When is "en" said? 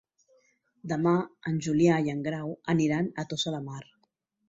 1.53-1.61, 2.17-2.25